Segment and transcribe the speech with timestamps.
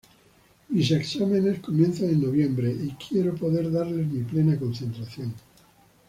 [0.69, 5.35] Mis exámenes comienzan en noviembre y quiero poder darles mi plena concentración".